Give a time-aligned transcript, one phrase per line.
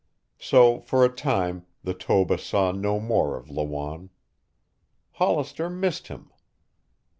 [0.39, 4.09] So for a time the Toba saw no more of Lawanne.
[5.11, 6.31] Hollister missed him.